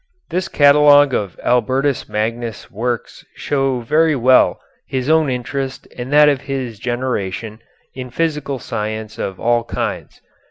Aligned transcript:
This 0.31 0.47
catalogue 0.47 1.13
of 1.13 1.39
Albertus 1.43 2.09
Magnus' 2.09 2.71
works 2.71 3.23
shows 3.35 3.85
very 3.87 4.15
well 4.15 4.59
his 4.87 5.11
own 5.11 5.29
interest 5.29 5.87
and 5.95 6.11
that 6.11 6.27
of 6.27 6.41
his 6.41 6.79
generation 6.79 7.59
in 7.93 8.09
physical 8.09 8.57
science 8.57 9.19
of 9.19 9.39
all 9.39 9.63
kinds. 9.63 10.19